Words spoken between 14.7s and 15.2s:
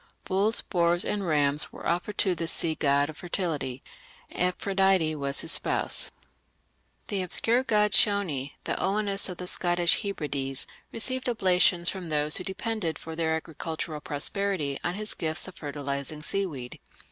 on his